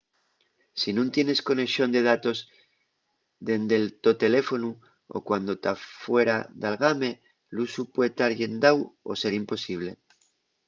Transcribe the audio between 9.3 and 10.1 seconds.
imposible